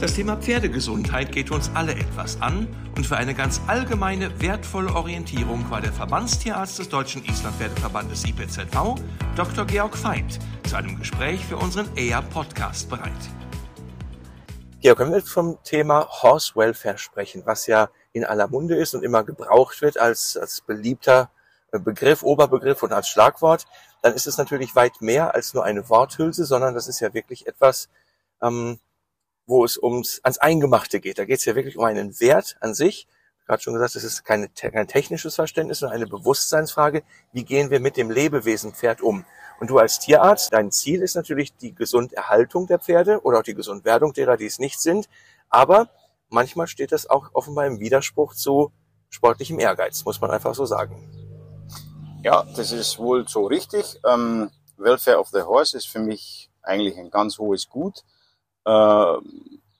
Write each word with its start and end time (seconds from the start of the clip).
Das 0.00 0.14
Thema 0.14 0.36
Pferdegesundheit 0.36 1.32
geht 1.32 1.50
uns 1.50 1.72
alle 1.74 1.92
etwas 1.92 2.40
an 2.40 2.68
und 2.96 3.04
für 3.04 3.16
eine 3.16 3.34
ganz 3.34 3.60
allgemeine, 3.66 4.40
wertvolle 4.40 4.94
Orientierung 4.94 5.68
war 5.72 5.80
der 5.80 5.92
Verbandstierarzt 5.92 6.78
des 6.78 6.88
Deutschen 6.88 7.24
Islandpferdeverbandes 7.24 8.24
IPZV, 8.24 8.94
Dr. 9.34 9.64
Georg 9.64 10.00
Veit, 10.04 10.38
zu 10.68 10.76
einem 10.76 10.96
Gespräch 11.00 11.44
für 11.44 11.56
unseren 11.56 11.88
ER-Podcast 11.96 12.88
bereit. 12.88 13.10
Georg, 14.80 14.98
können 14.98 15.12
wir 15.12 15.20
vom 15.20 15.58
Thema 15.64 16.06
Horse 16.08 16.54
Welfare 16.54 16.96
sprechen, 16.96 17.42
was 17.44 17.66
ja 17.66 17.88
in 18.12 18.24
aller 18.24 18.46
Munde 18.46 18.76
ist 18.76 18.94
und 18.94 19.02
immer 19.02 19.24
gebraucht 19.24 19.82
wird 19.82 19.98
als, 19.98 20.36
als 20.36 20.60
beliebter 20.60 21.28
äh, 21.72 21.80
Begriff, 21.80 22.22
Oberbegriff 22.22 22.84
und 22.84 22.92
als 22.92 23.08
Schlagwort, 23.08 23.66
dann 24.02 24.14
ist 24.14 24.28
es 24.28 24.38
natürlich 24.38 24.76
weit 24.76 25.00
mehr 25.00 25.34
als 25.34 25.54
nur 25.54 25.64
eine 25.64 25.88
Worthülse, 25.88 26.44
sondern 26.44 26.74
das 26.74 26.86
ist 26.86 27.00
ja 27.00 27.12
wirklich 27.14 27.48
etwas, 27.48 27.88
ähm, 28.40 28.78
wo 29.48 29.64
es 29.64 29.78
ums 29.78 30.20
ans 30.22 30.38
Eingemachte 30.38 31.00
geht. 31.00 31.18
Da 31.18 31.24
geht 31.24 31.38
es 31.38 31.44
ja 31.46 31.56
wirklich 31.56 31.78
um 31.78 31.84
einen 31.84 32.20
Wert 32.20 32.56
an 32.60 32.74
sich. 32.74 33.08
Gerade 33.46 33.62
schon 33.62 33.72
gesagt, 33.72 33.96
es 33.96 34.04
ist 34.04 34.24
keine, 34.24 34.48
kein 34.48 34.86
technisches 34.86 35.34
Verständnis, 35.34 35.78
sondern 35.78 35.96
eine 35.96 36.06
Bewusstseinsfrage. 36.06 37.02
Wie 37.32 37.44
gehen 37.44 37.70
wir 37.70 37.80
mit 37.80 37.96
dem 37.96 38.10
Lebewesen 38.10 38.74
Pferd 38.74 39.00
um? 39.00 39.24
Und 39.58 39.70
du 39.70 39.78
als 39.78 39.98
Tierarzt, 40.00 40.52
dein 40.52 40.70
Ziel 40.70 41.00
ist 41.00 41.16
natürlich 41.16 41.56
die 41.56 41.74
Gesunderhaltung 41.74 42.66
der 42.66 42.78
Pferde 42.78 43.22
oder 43.22 43.38
auch 43.38 43.42
die 43.42 43.54
Gesundwerdung 43.54 44.12
derer, 44.12 44.36
die 44.36 44.44
es 44.44 44.58
nicht 44.58 44.80
sind. 44.80 45.08
Aber 45.48 45.88
manchmal 46.28 46.66
steht 46.66 46.92
das 46.92 47.08
auch 47.08 47.30
offenbar 47.32 47.66
im 47.66 47.80
Widerspruch 47.80 48.34
zu 48.34 48.70
sportlichem 49.08 49.58
Ehrgeiz, 49.58 50.04
muss 50.04 50.20
man 50.20 50.30
einfach 50.30 50.54
so 50.54 50.66
sagen. 50.66 51.10
Ja, 52.22 52.44
das 52.54 52.70
ist 52.70 52.98
wohl 52.98 53.26
so 53.26 53.46
richtig. 53.46 53.98
Ähm, 54.06 54.50
Welfare 54.76 55.18
of 55.18 55.28
the 55.28 55.40
Horse 55.40 55.74
ist 55.74 55.88
für 55.88 56.00
mich 56.00 56.50
eigentlich 56.62 56.98
ein 56.98 57.10
ganz 57.10 57.38
hohes 57.38 57.70
Gut. 57.70 58.04
Äh, 58.68 59.18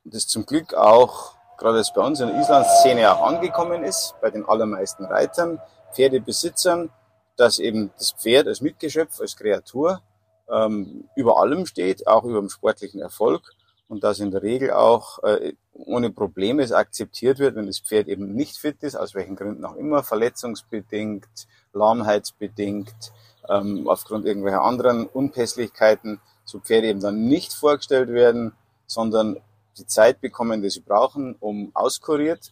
das 0.04 0.26
zum 0.26 0.46
Glück 0.46 0.72
auch 0.72 1.36
gerade 1.58 1.78
jetzt 1.78 1.92
bei 1.94 2.00
uns 2.00 2.20
in 2.20 2.28
der 2.28 2.40
Island-Szene 2.40 3.12
auch 3.12 3.26
angekommen 3.26 3.84
ist, 3.84 4.14
bei 4.22 4.30
den 4.30 4.46
allermeisten 4.46 5.04
Reitern, 5.04 5.60
Pferdebesitzern, 5.92 6.90
dass 7.36 7.58
eben 7.58 7.90
das 7.98 8.12
Pferd 8.12 8.46
als 8.46 8.62
Mitgeschöpf, 8.62 9.20
als 9.20 9.36
Kreatur 9.36 10.00
ähm, 10.50 11.08
über 11.16 11.38
allem 11.40 11.66
steht, 11.66 12.06
auch 12.06 12.24
über 12.24 12.40
dem 12.40 12.48
sportlichen 12.48 13.00
Erfolg 13.02 13.42
und 13.88 14.04
dass 14.04 14.20
in 14.20 14.30
der 14.30 14.42
Regel 14.42 14.70
auch 14.70 15.22
äh, 15.24 15.52
ohne 15.74 16.10
Probleme 16.10 16.62
es 16.62 16.72
akzeptiert 16.72 17.38
wird, 17.38 17.56
wenn 17.56 17.66
das 17.66 17.80
Pferd 17.80 18.08
eben 18.08 18.34
nicht 18.34 18.56
fit 18.56 18.82
ist, 18.82 18.96
aus 18.96 19.14
welchen 19.14 19.36
Gründen 19.36 19.64
auch 19.64 19.76
immer, 19.76 20.02
verletzungsbedingt, 20.02 21.26
lahmheitsbedingt, 21.74 23.12
ähm, 23.48 23.88
aufgrund 23.88 24.24
irgendwelcher 24.24 24.62
anderen 24.62 25.06
Unpässlichkeiten, 25.06 26.20
so 26.44 26.60
Pferde 26.60 26.88
eben 26.88 27.00
dann 27.00 27.26
nicht 27.26 27.52
vorgestellt 27.52 28.08
werden, 28.08 28.52
sondern 28.88 29.40
die 29.76 29.86
Zeit 29.86 30.20
bekommen, 30.20 30.60
die 30.62 30.70
sie 30.70 30.80
brauchen, 30.80 31.36
um 31.38 31.70
auskuriert 31.74 32.50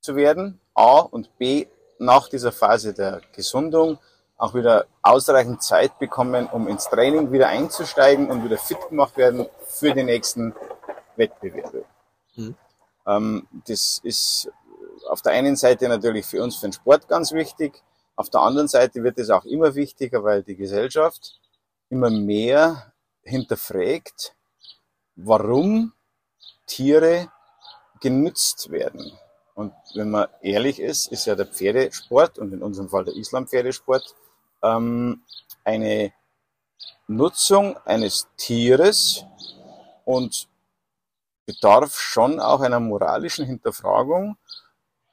zu 0.00 0.14
werden. 0.14 0.60
A 0.74 0.98
und 0.98 1.38
B 1.38 1.66
nach 1.98 2.28
dieser 2.28 2.52
Phase 2.52 2.92
der 2.92 3.22
Gesundung 3.32 3.98
auch 4.36 4.54
wieder 4.54 4.86
ausreichend 5.02 5.62
Zeit 5.62 5.98
bekommen, 5.98 6.46
um 6.46 6.68
ins 6.68 6.88
Training 6.88 7.32
wieder 7.32 7.48
einzusteigen 7.48 8.30
und 8.30 8.44
wieder 8.44 8.58
fit 8.58 8.78
gemacht 8.88 9.16
werden 9.16 9.46
für 9.66 9.92
die 9.94 10.04
nächsten 10.04 10.54
Wettbewerbe. 11.16 11.84
Mhm. 12.36 12.54
Ähm, 13.06 13.48
das 13.66 14.00
ist 14.04 14.50
auf 15.08 15.22
der 15.22 15.32
einen 15.32 15.56
Seite 15.56 15.88
natürlich 15.88 16.26
für 16.26 16.42
uns, 16.42 16.56
für 16.56 16.66
den 16.68 16.72
Sport 16.72 17.08
ganz 17.08 17.32
wichtig. 17.32 17.82
Auf 18.14 18.30
der 18.30 18.40
anderen 18.40 18.68
Seite 18.68 19.02
wird 19.02 19.18
es 19.18 19.30
auch 19.30 19.44
immer 19.44 19.74
wichtiger, 19.74 20.22
weil 20.22 20.42
die 20.42 20.56
Gesellschaft 20.56 21.40
immer 21.88 22.10
mehr 22.10 22.92
hinterfragt, 23.22 24.34
warum 25.18 25.92
Tiere 26.66 27.30
genützt 28.00 28.70
werden. 28.70 29.12
Und 29.54 29.72
wenn 29.94 30.10
man 30.10 30.28
ehrlich 30.40 30.78
ist, 30.80 31.10
ist 31.10 31.26
ja 31.26 31.34
der 31.34 31.46
Pferdesport 31.46 32.38
und 32.38 32.52
in 32.52 32.62
unserem 32.62 32.88
Fall 32.88 33.04
der 33.04 33.16
Islam-Pferdesport 33.16 34.14
ähm, 34.62 35.22
eine 35.64 36.12
Nutzung 37.08 37.76
eines 37.78 38.28
Tieres 38.36 39.24
und 40.04 40.48
bedarf 41.44 41.98
schon 41.98 42.38
auch 42.38 42.60
einer 42.60 42.78
moralischen 42.78 43.46
Hinterfragung, 43.46 44.36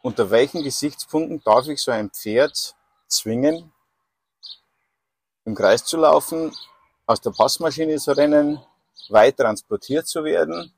unter 0.04 0.30
welchen 0.30 0.62
Gesichtspunkten 0.62 1.42
darf 1.44 1.68
ich 1.68 1.82
so 1.82 1.92
ein 1.92 2.12
Pferd 2.12 2.76
zwingen, 3.08 3.72
im 5.46 5.56
Kreis 5.56 5.84
zu 5.86 5.98
laufen, 5.98 6.56
aus 7.08 7.22
der 7.22 7.32
Passmaschine 7.32 7.98
zu 7.98 8.12
rennen, 8.12 8.60
weit 9.10 9.38
transportiert 9.38 10.08
zu 10.08 10.24
werden. 10.24 10.74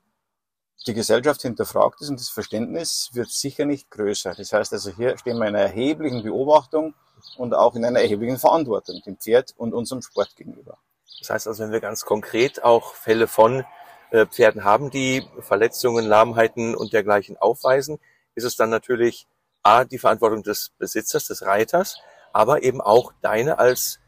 Die 0.86 0.94
Gesellschaft 0.94 1.42
hinterfragt 1.42 2.00
es 2.00 2.08
und 2.08 2.20
das 2.20 2.28
Verständnis 2.28 3.10
wird 3.12 3.30
sicher 3.30 3.64
nicht 3.64 3.90
größer. 3.90 4.34
Das 4.34 4.52
heißt 4.52 4.72
also, 4.72 4.90
hier 4.90 5.18
stehen 5.18 5.38
wir 5.38 5.48
in 5.48 5.54
einer 5.54 5.64
erheblichen 5.64 6.22
Beobachtung 6.22 6.94
und 7.36 7.54
auch 7.54 7.74
in 7.74 7.84
einer 7.84 8.00
erheblichen 8.00 8.38
Verantwortung 8.38 9.02
dem 9.04 9.18
Pferd 9.18 9.54
und 9.56 9.74
unserem 9.74 10.02
Sport 10.02 10.36
gegenüber. 10.36 10.78
Das 11.18 11.30
heißt 11.30 11.48
also, 11.48 11.64
wenn 11.64 11.72
wir 11.72 11.80
ganz 11.80 12.04
konkret 12.04 12.62
auch 12.62 12.94
Fälle 12.94 13.26
von 13.26 13.64
äh, 14.10 14.26
Pferden 14.26 14.64
haben, 14.64 14.90
die 14.90 15.26
Verletzungen, 15.40 16.06
Lahmheiten 16.06 16.74
und 16.74 16.92
dergleichen 16.92 17.36
aufweisen, 17.36 17.98
ist 18.34 18.44
es 18.44 18.56
dann 18.56 18.70
natürlich 18.70 19.26
A, 19.62 19.84
die 19.84 19.98
Verantwortung 19.98 20.42
des 20.42 20.70
Besitzers, 20.78 21.26
des 21.26 21.42
Reiters, 21.42 21.98
aber 22.32 22.62
eben 22.62 22.80
auch 22.80 23.12
deine 23.20 23.58
als 23.58 23.98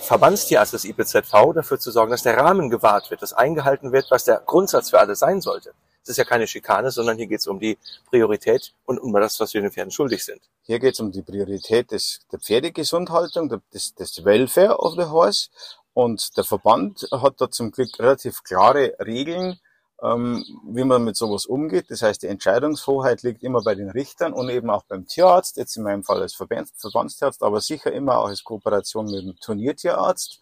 Verbandstierarzt 0.00 0.72
des 0.72 0.84
IPZV 0.84 1.52
dafür 1.54 1.78
zu 1.78 1.90
sorgen, 1.90 2.10
dass 2.10 2.22
der 2.22 2.36
Rahmen 2.36 2.70
gewahrt 2.70 3.10
wird, 3.10 3.22
dass 3.22 3.32
eingehalten 3.32 3.92
wird, 3.92 4.10
was 4.10 4.24
der 4.24 4.42
Grundsatz 4.44 4.90
für 4.90 4.98
alle 4.98 5.14
sein 5.14 5.40
sollte. 5.40 5.72
Es 6.02 6.08
ist 6.10 6.16
ja 6.16 6.24
keine 6.24 6.48
Schikane, 6.48 6.90
sondern 6.90 7.16
hier 7.16 7.28
geht 7.28 7.38
es 7.38 7.46
um 7.46 7.60
die 7.60 7.78
Priorität 8.10 8.74
und 8.84 8.98
um 8.98 9.12
das, 9.12 9.38
was 9.38 9.54
wir 9.54 9.60
den 9.60 9.70
Pferden 9.70 9.92
schuldig 9.92 10.24
sind. 10.24 10.40
Hier 10.64 10.80
geht 10.80 10.94
es 10.94 11.00
um 11.00 11.12
die 11.12 11.22
Priorität 11.22 11.92
des, 11.92 12.20
der 12.32 12.40
Pferdegesundhaltung, 12.40 13.60
des, 13.72 13.94
des 13.94 14.24
Welfare 14.24 14.78
of 14.78 14.94
the 14.94 15.04
Horse. 15.04 15.50
Und 15.94 16.36
der 16.36 16.44
Verband 16.44 17.06
hat 17.12 17.40
da 17.40 17.50
zum 17.50 17.70
Glück 17.70 17.98
relativ 18.00 18.42
klare 18.42 18.94
Regeln, 18.98 19.60
ähm, 20.02 20.44
wie 20.64 20.84
man 20.84 21.04
mit 21.04 21.16
sowas 21.16 21.46
umgeht. 21.46 21.90
Das 21.90 22.02
heißt, 22.02 22.22
die 22.22 22.26
Entscheidungshoheit 22.26 23.22
liegt 23.22 23.42
immer 23.42 23.62
bei 23.62 23.74
den 23.74 23.88
Richtern 23.90 24.32
und 24.32 24.48
eben 24.48 24.68
auch 24.68 24.82
beim 24.84 25.06
Tierarzt, 25.06 25.56
jetzt 25.56 25.76
in 25.76 25.84
meinem 25.84 26.02
Fall 26.02 26.20
als 26.20 26.34
Verbandstierarzt, 26.34 27.42
aber 27.42 27.60
sicher 27.60 27.92
immer 27.92 28.18
auch 28.18 28.26
als 28.26 28.42
Kooperation 28.42 29.06
mit 29.06 29.22
dem 29.22 29.36
Turniertierarzt. 29.36 30.40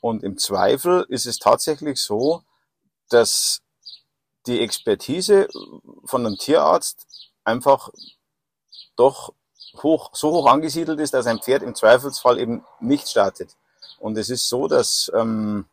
Und 0.00 0.22
im 0.22 0.38
Zweifel 0.38 1.04
ist 1.08 1.26
es 1.26 1.38
tatsächlich 1.38 2.00
so, 2.00 2.42
dass 3.08 3.62
die 4.46 4.60
Expertise 4.60 5.48
von 6.04 6.26
einem 6.26 6.36
Tierarzt 6.36 7.06
einfach 7.42 7.90
doch 8.96 9.32
hoch, 9.82 10.10
so 10.14 10.30
hoch 10.30 10.46
angesiedelt 10.46 11.00
ist, 11.00 11.14
dass 11.14 11.26
ein 11.26 11.40
Pferd 11.40 11.62
im 11.62 11.74
Zweifelsfall 11.74 12.38
eben 12.38 12.64
nicht 12.80 13.08
startet. 13.08 13.56
Und 13.98 14.16
es 14.18 14.30
ist 14.30 14.48
so, 14.48 14.68
dass 14.68 15.10
ähm, 15.14 15.66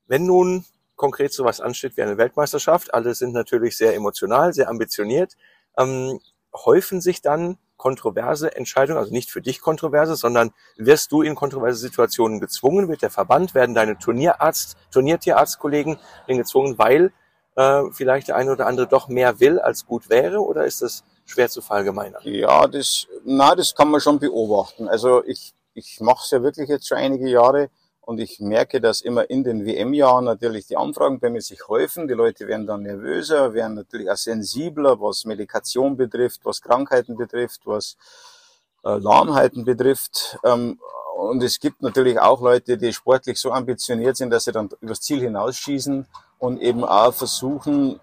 Wenn 0.08 0.26
nun 0.26 0.66
konkret 0.96 1.34
sowas 1.34 1.62
ansteht 1.62 1.98
wie 1.98 2.04
eine 2.04 2.18
Weltmeisterschaft, 2.18 2.94
alle 2.94 3.16
sind 3.16 3.34
natürlich 3.34 3.76
sehr 3.76 3.96
emotional, 3.96 4.54
sehr 4.54 4.70
ambitioniert, 4.70 5.36
ähm, 5.78 6.20
häufen 6.54 7.02
sich 7.02 7.22
dann 7.22 7.58
kontroverse 7.76 8.56
Entscheidungen, 8.56 9.00
also 9.00 9.12
nicht 9.12 9.32
für 9.32 9.42
dich 9.42 9.62
kontroverse, 9.62 10.16
sondern 10.16 10.52
wirst 10.78 11.12
du 11.12 11.24
in 11.24 11.34
kontroverse 11.34 11.80
Situationen 11.80 12.40
gezwungen, 12.40 12.88
wird 12.88 13.02
der 13.02 13.10
Verband, 13.10 13.56
werden 13.56 13.74
deine 13.74 13.98
Turnierarzt, 13.98 14.78
Turniertierarztkollegen 14.92 15.98
gezwungen, 16.28 16.78
weil 16.78 17.14
äh, 17.60 17.92
vielleicht 17.92 18.30
der 18.30 18.38
eine 18.38 18.54
oder 18.54 18.68
andere 18.68 18.88
doch 18.88 19.10
mehr 19.10 19.42
will, 19.42 19.60
als 19.60 19.86
gut 19.86 20.10
wäre, 20.10 20.40
oder 20.40 20.66
ist 20.66 20.82
das 20.82 21.04
schwer 21.26 21.50
zu 21.50 21.62
verallgemeinern? 21.62 22.22
Ja, 22.24 22.66
das, 22.68 23.06
na, 23.26 23.54
das 23.54 23.76
kann 23.76 23.92
man 23.92 24.00
schon 24.00 24.18
beobachten. 24.18 24.88
Also 24.88 25.26
ich, 25.26 25.54
ich 25.74 26.00
mache 26.00 26.24
es 26.24 26.32
ja 26.32 26.42
wirklich 26.42 26.70
jetzt 26.70 26.88
schon 26.88 26.98
einige 26.98 27.28
Jahre 27.28 27.70
und 28.00 28.20
ich 28.22 28.40
merke, 28.40 28.80
dass 28.80 29.02
immer 29.02 29.30
in 29.30 29.44
den 29.44 29.66
WM-Jahren 29.66 30.24
natürlich 30.24 30.68
die 30.68 30.78
Anfragen 30.78 31.20
bei 31.20 31.30
mir 31.30 31.42
sich 31.42 31.68
häufen. 31.68 32.08
Die 32.08 32.14
Leute 32.14 32.48
werden 32.48 32.66
dann 32.66 32.84
nervöser, 32.84 33.54
werden 33.54 33.76
natürlich 33.76 34.10
auch 34.10 34.16
sensibler, 34.16 35.02
was 35.02 35.26
Medikation 35.26 35.98
betrifft, 35.98 36.40
was 36.46 36.62
Krankheiten 36.62 37.18
betrifft, 37.18 37.62
was 37.66 37.98
äh, 38.86 38.98
Lahmheiten 38.98 39.66
betrifft. 39.66 40.40
Ähm, 40.46 40.80
und 41.18 41.44
es 41.44 41.60
gibt 41.60 41.82
natürlich 41.82 42.18
auch 42.18 42.40
Leute, 42.42 42.78
die 42.78 42.94
sportlich 42.94 43.38
so 43.38 43.52
ambitioniert 43.52 44.16
sind, 44.16 44.30
dass 44.30 44.46
sie 44.46 44.54
dann 44.54 44.70
übers 44.80 45.02
Ziel 45.02 45.20
hinausschießen 45.20 46.08
und 46.40 46.62
eben 46.62 46.84
auch 46.84 47.14
versuchen, 47.14 48.00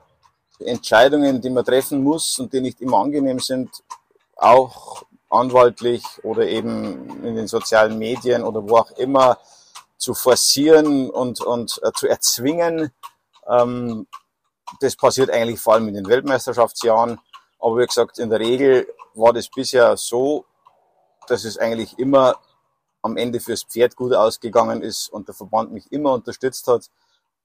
Entscheidungen, 0.60 1.40
die 1.40 1.50
man 1.50 1.64
treffen 1.64 2.02
muss 2.02 2.38
und 2.38 2.52
die 2.52 2.60
nicht 2.60 2.80
immer 2.80 2.98
angenehm 2.98 3.40
sind, 3.40 3.70
auch 4.36 5.02
anwaltlich 5.28 6.04
oder 6.22 6.46
eben 6.46 7.24
in 7.24 7.34
den 7.34 7.46
sozialen 7.48 7.98
Medien 7.98 8.44
oder 8.44 8.66
wo 8.68 8.76
auch 8.76 8.90
immer 8.92 9.38
zu 9.98 10.14
forcieren 10.14 11.10
und, 11.10 11.40
und 11.40 11.80
äh, 11.82 11.90
zu 11.92 12.06
erzwingen. 12.06 12.92
Ähm, 13.48 14.06
das 14.80 14.96
passiert 14.96 15.30
eigentlich 15.30 15.58
vor 15.58 15.74
allem 15.74 15.88
in 15.88 15.94
den 15.94 16.08
Weltmeisterschaftsjahren. 16.08 17.18
Aber 17.58 17.78
wie 17.78 17.86
gesagt, 17.86 18.18
in 18.18 18.30
der 18.30 18.40
Regel 18.40 18.86
war 19.14 19.32
das 19.32 19.48
bisher 19.48 19.96
so, 19.96 20.44
dass 21.26 21.44
es 21.44 21.58
eigentlich 21.58 21.98
immer 21.98 22.36
am 23.02 23.16
Ende 23.16 23.40
fürs 23.40 23.62
Pferd 23.62 23.96
gut 23.96 24.12
ausgegangen 24.12 24.82
ist 24.82 25.08
und 25.08 25.28
der 25.28 25.34
Verband 25.34 25.72
mich 25.72 25.90
immer 25.92 26.12
unterstützt 26.12 26.66
hat 26.66 26.90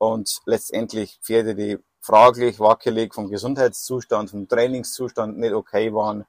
und 0.01 0.41
letztendlich 0.47 1.19
Pferde, 1.21 1.53
die 1.53 1.77
fraglich, 1.99 2.59
wackelig 2.59 3.13
vom 3.13 3.29
Gesundheitszustand, 3.29 4.31
vom 4.31 4.47
Trainingszustand 4.47 5.37
nicht 5.37 5.53
okay 5.53 5.93
waren, 5.93 6.25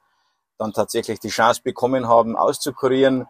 dann 0.59 0.75
tatsächlich 0.75 1.21
die 1.21 1.31
Chance 1.31 1.63
bekommen 1.65 2.07
haben, 2.07 2.37
auszukurieren 2.37 3.27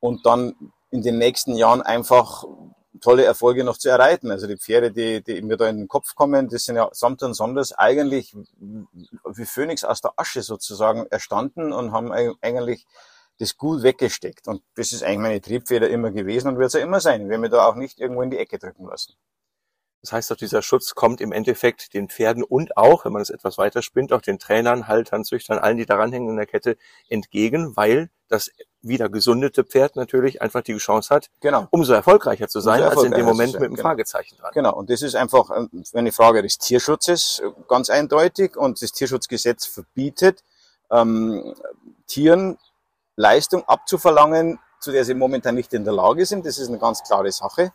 und 0.00 0.24
dann 0.24 0.72
in 0.90 1.02
den 1.02 1.18
nächsten 1.18 1.54
Jahren 1.54 1.82
einfach 1.82 2.44
tolle 3.02 3.26
Erfolge 3.26 3.62
noch 3.62 3.76
zu 3.76 3.90
erreiten. 3.90 4.30
Also 4.30 4.46
die 4.46 4.56
Pferde, 4.56 4.90
die, 4.90 5.22
die 5.22 5.42
mir 5.42 5.58
da 5.58 5.68
in 5.68 5.76
den 5.76 5.88
Kopf 5.88 6.14
kommen, 6.14 6.48
die 6.48 6.56
sind 6.56 6.76
ja 6.76 6.88
samt 6.92 7.22
und 7.22 7.34
sonders 7.34 7.74
eigentlich 7.74 8.34
wie 8.34 9.44
Phönix 9.44 9.84
aus 9.84 10.00
der 10.00 10.14
Asche 10.16 10.40
sozusagen 10.40 11.04
erstanden 11.10 11.74
und 11.74 11.92
haben 11.92 12.10
eigentlich 12.10 12.86
das 13.38 13.58
gut 13.58 13.82
weggesteckt. 13.82 14.48
Und 14.48 14.62
das 14.76 14.92
ist 14.92 15.02
eigentlich 15.02 15.18
meine 15.18 15.40
Triebfeder 15.42 15.90
immer 15.90 16.10
gewesen 16.10 16.48
und 16.48 16.56
wird 16.56 16.68
es 16.68 16.72
ja 16.72 16.80
immer 16.80 17.00
sein. 17.00 17.20
Ich 17.20 17.28
werde 17.28 17.42
mir 17.42 17.50
da 17.50 17.68
auch 17.68 17.74
nicht 17.74 18.00
irgendwo 18.00 18.22
in 18.22 18.30
die 18.30 18.38
Ecke 18.38 18.58
drücken 18.58 18.86
lassen. 18.86 19.12
Das 20.04 20.12
heißt 20.12 20.30
doch, 20.30 20.36
dieser 20.36 20.60
Schutz 20.60 20.94
kommt 20.94 21.22
im 21.22 21.32
Endeffekt 21.32 21.94
den 21.94 22.10
Pferden 22.10 22.42
und 22.42 22.76
auch, 22.76 23.06
wenn 23.06 23.12
man 23.14 23.22
es 23.22 23.30
etwas 23.30 23.56
weiter 23.56 23.80
spinnt, 23.80 24.12
auch 24.12 24.20
den 24.20 24.38
Trainern, 24.38 24.86
Haltern, 24.86 25.24
Züchtern, 25.24 25.58
allen, 25.58 25.78
die 25.78 25.86
daran 25.86 26.12
hängen 26.12 26.28
in 26.28 26.36
der 26.36 26.44
Kette, 26.44 26.76
entgegen, 27.08 27.74
weil 27.74 28.10
das 28.28 28.50
wieder 28.82 29.08
gesundete 29.08 29.64
Pferd 29.64 29.96
natürlich 29.96 30.42
einfach 30.42 30.60
die 30.60 30.76
Chance 30.76 31.08
hat, 31.08 31.30
genau. 31.40 31.68
umso 31.70 31.94
erfolgreicher 31.94 32.48
zu 32.48 32.60
sein, 32.60 32.82
als 32.82 33.02
in 33.02 33.12
dem 33.12 33.24
Moment 33.24 33.52
sein. 33.52 33.62
mit 33.62 33.70
dem 33.70 33.76
genau. 33.76 33.88
Fragezeichen 33.88 34.36
dran. 34.36 34.50
Genau, 34.52 34.74
und 34.74 34.90
das 34.90 35.00
ist 35.00 35.14
einfach 35.14 35.50
eine 35.94 36.12
Frage 36.12 36.42
des 36.42 36.58
Tierschutzes, 36.58 37.42
ganz 37.66 37.88
eindeutig. 37.88 38.58
Und 38.58 38.82
das 38.82 38.92
Tierschutzgesetz 38.92 39.64
verbietet, 39.64 40.44
ähm, 40.90 41.54
Tieren 42.06 42.58
Leistung 43.16 43.66
abzuverlangen, 43.66 44.58
zu 44.80 44.92
der 44.92 45.06
sie 45.06 45.14
momentan 45.14 45.54
nicht 45.54 45.72
in 45.72 45.84
der 45.84 45.94
Lage 45.94 46.26
sind. 46.26 46.44
Das 46.44 46.58
ist 46.58 46.68
eine 46.68 46.76
ganz 46.76 47.02
klare 47.02 47.32
Sache 47.32 47.72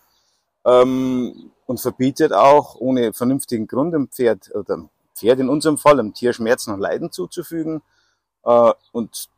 ähm, 0.66 1.52
und 1.66 1.80
verbietet 1.80 2.34
auch 2.34 2.76
ohne 2.76 3.14
vernünftigen 3.14 3.68
Grund 3.68 3.94
dem 3.94 4.10
Pferd 4.10 4.54
oder 4.54 4.90
Pferd 5.16 5.40
in 5.40 5.48
unserem 5.50 5.78
Fall 5.78 6.00
einem 6.00 6.14
Tier 6.14 6.34
Schmerzen 6.34 6.74
und 6.74 6.80
Leiden 6.80 7.12
zuzufügen. 7.12 7.82
Äh, 8.44 8.74
und 8.92 9.30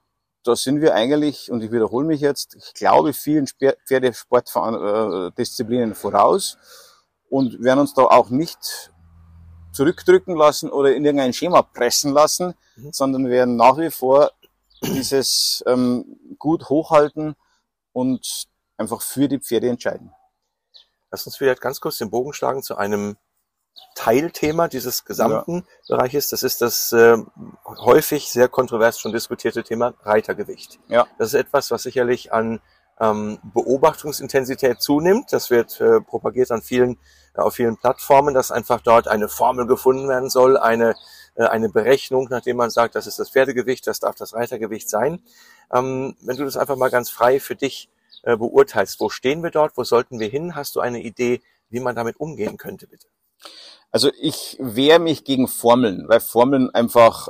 da 0.43 0.55
sind 0.55 0.81
wir 0.81 0.95
eigentlich, 0.95 1.51
und 1.51 1.63
ich 1.63 1.71
wiederhole 1.71 2.07
mich 2.07 2.21
jetzt, 2.21 2.55
ich 2.55 2.73
glaube 2.73 3.13
vielen 3.13 3.45
Pferdesportdisziplinen 3.47 5.93
voraus 5.93 6.57
und 7.29 7.63
werden 7.63 7.79
uns 7.79 7.93
da 7.93 8.01
auch 8.03 8.29
nicht 8.29 8.91
zurückdrücken 9.71 10.35
lassen 10.35 10.69
oder 10.69 10.93
in 10.95 11.05
irgendein 11.05 11.33
Schema 11.33 11.61
pressen 11.61 12.11
lassen, 12.11 12.55
mhm. 12.75 12.91
sondern 12.91 13.29
werden 13.29 13.55
nach 13.55 13.77
wie 13.77 13.91
vor 13.91 14.31
dieses 14.81 15.63
ähm, 15.67 16.17
gut 16.39 16.69
hochhalten 16.69 17.35
und 17.93 18.47
einfach 18.77 19.01
für 19.01 19.27
die 19.27 19.39
Pferde 19.39 19.69
entscheiden. 19.69 20.11
Lass 21.11 21.25
uns 21.25 21.35
vielleicht 21.35 21.61
ganz 21.61 21.81
kurz 21.81 21.97
den 21.97 22.09
Bogen 22.09 22.33
schlagen 22.33 22.63
zu 22.63 22.77
einem 22.77 23.17
Teilthema 23.95 24.67
dieses 24.67 25.05
gesamten 25.05 25.65
ja. 25.87 25.95
Bereiches. 25.95 26.29
Das 26.29 26.43
ist 26.43 26.61
das 26.61 26.91
äh, 26.93 27.17
häufig 27.65 28.31
sehr 28.31 28.47
kontrovers 28.47 28.99
schon 28.99 29.11
diskutierte 29.11 29.63
Thema 29.63 29.93
Reitergewicht. 30.01 30.79
Ja. 30.87 31.07
Das 31.17 31.29
ist 31.29 31.33
etwas, 31.33 31.71
was 31.71 31.83
sicherlich 31.83 32.33
an 32.33 32.61
ähm, 32.99 33.39
Beobachtungsintensität 33.53 34.81
zunimmt. 34.81 35.33
Das 35.33 35.49
wird 35.49 35.81
äh, 35.81 35.99
propagiert 36.01 36.51
an 36.51 36.61
vielen, 36.61 36.97
äh, 37.35 37.41
auf 37.41 37.55
vielen 37.55 37.77
Plattformen, 37.77 38.33
dass 38.33 38.51
einfach 38.51 38.81
dort 38.81 39.07
eine 39.07 39.27
Formel 39.27 39.67
gefunden 39.67 40.07
werden 40.07 40.29
soll, 40.29 40.57
eine, 40.57 40.95
äh, 41.35 41.45
eine 41.45 41.69
Berechnung, 41.69 42.27
nachdem 42.29 42.57
man 42.57 42.69
sagt, 42.69 42.95
das 42.95 43.07
ist 43.07 43.19
das 43.19 43.31
Pferdegewicht, 43.31 43.87
das 43.87 43.99
darf 43.99 44.15
das 44.15 44.33
Reitergewicht 44.33 44.89
sein. 44.89 45.21
Ähm, 45.73 46.15
wenn 46.21 46.37
du 46.37 46.45
das 46.45 46.57
einfach 46.57 46.75
mal 46.75 46.91
ganz 46.91 47.09
frei 47.09 47.39
für 47.39 47.55
dich 47.55 47.89
äh, 48.23 48.37
beurteilst. 48.37 48.99
Wo 48.99 49.09
stehen 49.09 49.43
wir 49.43 49.51
dort? 49.51 49.77
Wo 49.77 49.83
sollten 49.83 50.19
wir 50.19 50.27
hin? 50.27 50.55
Hast 50.55 50.75
du 50.75 50.79
eine 50.79 51.01
Idee, 51.01 51.41
wie 51.69 51.79
man 51.79 51.95
damit 51.95 52.19
umgehen 52.19 52.57
könnte, 52.57 52.87
bitte? 52.87 53.07
Also 53.91 54.09
ich 54.19 54.57
wehre 54.59 54.99
mich 54.99 55.23
gegen 55.23 55.47
Formeln, 55.47 56.07
weil 56.07 56.21
Formeln 56.21 56.69
einfach 56.73 57.27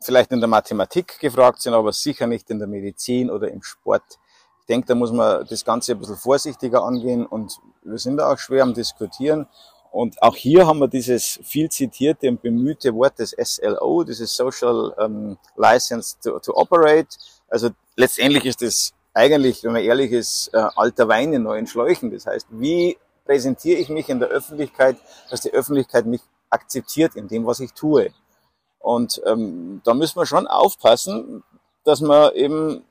vielleicht 0.00 0.32
in 0.32 0.40
der 0.40 0.48
Mathematik 0.48 1.18
gefragt 1.20 1.62
sind, 1.62 1.74
aber 1.74 1.92
sicher 1.92 2.26
nicht 2.26 2.50
in 2.50 2.58
der 2.58 2.68
Medizin 2.68 3.30
oder 3.30 3.50
im 3.50 3.62
Sport. 3.62 4.18
Ich 4.60 4.66
denke, 4.66 4.86
da 4.88 4.94
muss 4.94 5.12
man 5.12 5.46
das 5.46 5.64
Ganze 5.64 5.92
ein 5.92 5.98
bisschen 5.98 6.16
vorsichtiger 6.16 6.82
angehen 6.82 7.26
und 7.26 7.58
wir 7.82 7.98
sind 7.98 8.16
da 8.16 8.32
auch 8.32 8.38
schwer 8.38 8.62
am 8.62 8.74
Diskutieren. 8.74 9.46
Und 9.92 10.22
auch 10.22 10.36
hier 10.36 10.66
haben 10.66 10.78
wir 10.78 10.88
dieses 10.88 11.40
viel 11.42 11.68
zitierte 11.68 12.28
und 12.28 12.40
bemühte 12.42 12.94
Wort 12.94 13.18
des 13.18 13.30
SLO, 13.30 14.04
dieses 14.04 14.34
Social 14.34 14.94
um, 14.96 15.36
License 15.56 16.16
to, 16.22 16.38
to 16.38 16.54
Operate. 16.54 17.08
Also 17.48 17.70
letztendlich 17.96 18.44
ist 18.44 18.62
das 18.62 18.92
eigentlich, 19.12 19.64
wenn 19.64 19.72
man 19.72 19.82
ehrlich 19.82 20.12
ist, 20.12 20.50
äh, 20.52 20.66
alter 20.76 21.08
Wein 21.08 21.32
in 21.32 21.42
neuen 21.42 21.66
Schläuchen. 21.66 22.10
Das 22.10 22.26
heißt, 22.26 22.46
wie 22.50 22.96
präsentiere 23.24 23.78
ich 23.78 23.88
mich 23.88 24.08
in 24.08 24.20
der 24.20 24.28
Öffentlichkeit, 24.28 24.96
dass 25.30 25.42
die 25.42 25.52
Öffentlichkeit 25.52 26.06
mich 26.06 26.22
akzeptiert 26.48 27.14
in 27.14 27.28
dem, 27.28 27.46
was 27.46 27.60
ich 27.60 27.72
tue. 27.72 28.12
Und 28.78 29.20
ähm, 29.26 29.82
da 29.84 29.94
müssen 29.94 30.18
wir 30.18 30.26
schon 30.26 30.46
aufpassen, 30.46 31.44
dass 31.84 32.00
wir 32.00 32.34
eben 32.34 32.84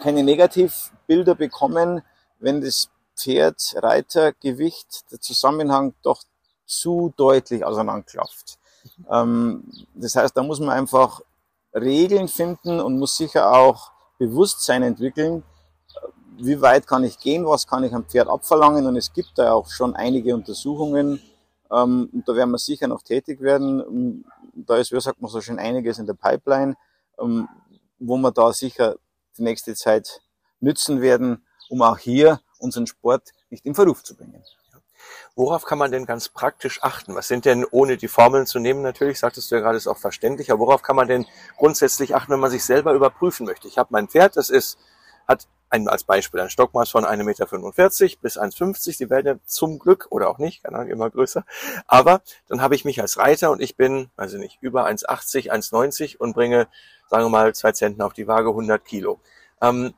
keine 0.00 0.22
Negativbilder 0.22 1.34
bekommen, 1.34 2.02
wenn 2.38 2.60
das 2.60 2.90
Pferd, 3.16 3.74
Reiter, 3.76 4.32
Gewicht, 4.32 5.10
der 5.10 5.20
Zusammenhang 5.20 5.94
doch 6.02 6.22
zu 6.66 7.14
deutlich 7.16 7.64
auseinanderklafft. 7.64 8.58
Ähm, 9.10 9.64
das 9.94 10.16
heißt, 10.16 10.36
da 10.36 10.42
muss 10.42 10.60
man 10.60 10.70
einfach 10.70 11.20
Regeln 11.74 12.28
finden 12.28 12.80
und 12.80 12.98
muss 12.98 13.16
sicher 13.16 13.52
auch 13.52 13.92
Bewusstsein 14.18 14.82
entwickeln, 14.82 15.42
wie 16.38 16.60
weit 16.60 16.86
kann 16.86 17.04
ich 17.04 17.18
gehen, 17.18 17.46
was 17.46 17.66
kann 17.66 17.84
ich 17.84 17.94
am 17.94 18.04
Pferd 18.04 18.28
abverlangen 18.28 18.86
und 18.86 18.96
es 18.96 19.12
gibt 19.12 19.32
da 19.36 19.52
auch 19.52 19.68
schon 19.68 19.94
einige 19.94 20.34
Untersuchungen 20.34 21.20
ähm, 21.70 22.08
und 22.12 22.28
da 22.28 22.34
werden 22.34 22.50
wir 22.50 22.58
sicher 22.58 22.88
noch 22.88 23.02
tätig 23.02 23.40
werden. 23.40 24.24
Da 24.54 24.76
ist, 24.76 24.92
wie 24.92 25.00
sagt 25.00 25.20
man 25.20 25.30
so 25.30 25.40
schön, 25.40 25.58
einiges 25.58 25.98
in 25.98 26.06
der 26.06 26.14
Pipeline, 26.14 26.76
ähm, 27.18 27.48
wo 27.98 28.16
wir 28.18 28.30
da 28.30 28.52
sicher 28.52 28.96
die 29.38 29.42
nächste 29.42 29.74
Zeit 29.74 30.20
nützen 30.60 31.00
werden, 31.00 31.44
um 31.68 31.82
auch 31.82 31.98
hier 31.98 32.40
unseren 32.58 32.86
Sport 32.86 33.30
nicht 33.50 33.64
in 33.66 33.74
Verruf 33.74 34.02
zu 34.02 34.14
bringen. 34.14 34.42
Worauf 35.34 35.64
kann 35.64 35.78
man 35.78 35.90
denn 35.90 36.06
ganz 36.06 36.28
praktisch 36.28 36.82
achten? 36.82 37.14
Was 37.14 37.28
sind 37.28 37.44
denn, 37.44 37.64
ohne 37.70 37.96
die 37.96 38.08
Formeln 38.08 38.46
zu 38.46 38.58
nehmen, 38.58 38.82
natürlich, 38.82 39.18
sagtest 39.18 39.50
du 39.50 39.56
ja 39.56 39.60
gerade, 39.60 39.76
ist 39.76 39.86
auch 39.86 39.98
verständlich, 39.98 40.50
aber 40.50 40.60
worauf 40.60 40.82
kann 40.82 40.96
man 40.96 41.08
denn 41.08 41.26
grundsätzlich 41.56 42.14
achten, 42.14 42.32
wenn 42.32 42.40
man 42.40 42.50
sich 42.50 42.64
selber 42.64 42.94
überprüfen 42.94 43.46
möchte? 43.46 43.68
Ich 43.68 43.78
habe 43.78 43.88
mein 43.92 44.08
Pferd, 44.08 44.36
das 44.36 44.50
ist, 44.50 44.78
hat 45.26 45.46
ein, 45.68 45.88
als 45.88 46.04
Beispiel 46.04 46.40
ein 46.40 46.50
Stockmaß 46.50 46.90
von 46.90 47.04
1,45 47.04 47.24
Meter 47.24 47.46
bis 48.20 48.38
1,50. 48.38 48.98
Die 48.98 49.10
werden 49.10 49.26
ja 49.26 49.34
zum 49.44 49.78
Glück 49.78 50.06
oder 50.10 50.28
auch 50.28 50.38
nicht, 50.38 50.62
keine 50.62 50.76
Ahnung, 50.76 50.90
immer 50.90 51.10
größer. 51.10 51.44
Aber 51.86 52.22
dann 52.48 52.60
habe 52.60 52.74
ich 52.74 52.84
mich 52.84 53.00
als 53.00 53.18
Reiter 53.18 53.50
und 53.50 53.60
ich 53.60 53.76
bin, 53.76 54.10
ich 54.24 54.32
nicht, 54.34 54.58
über 54.60 54.86
1,80, 54.86 55.50
1,90 55.50 56.16
und 56.16 56.34
bringe, 56.34 56.68
sagen 57.10 57.24
wir 57.24 57.30
mal, 57.30 57.54
zwei 57.54 57.72
Zentner 57.72 58.06
auf 58.06 58.12
die 58.12 58.26
Waage, 58.26 58.48
100 58.48 58.84
Kilo. 58.84 59.20
Ähm, 59.60 59.94